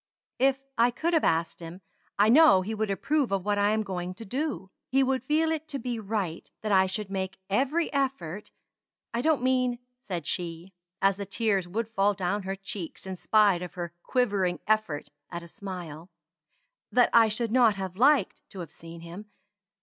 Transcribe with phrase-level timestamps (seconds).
[0.39, 1.79] "If I could have asked him,
[2.17, 4.71] I know he would approve of what I am going to do.
[4.89, 8.49] He would feel it to be right that I should make every effort
[9.13, 9.77] I don't mean,"
[10.07, 14.59] said she, as the tears would fall down her cheeks in spite of her quivering
[14.67, 16.09] effort at a smile,
[16.91, 19.27] "that I should not have liked to have seen him.